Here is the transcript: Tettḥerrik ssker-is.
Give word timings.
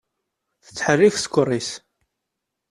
Tettḥerrik 0.65 1.15
ssker-is. 1.19 1.69